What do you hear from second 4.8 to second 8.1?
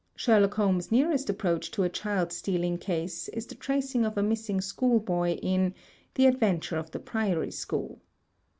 boy in "The Adventure of the Priory School."